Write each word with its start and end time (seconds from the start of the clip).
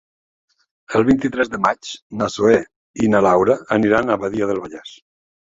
El 0.99 1.03
vint-i-tres 1.09 1.51
de 1.55 1.59
maig 1.65 1.89
na 2.23 2.31
Zoè 2.37 2.57
i 3.05 3.11
na 3.17 3.23
Laura 3.27 3.59
aniran 3.79 4.09
a 4.09 4.19
Badia 4.27 4.51
del 4.55 4.65
Vallès. 4.67 4.97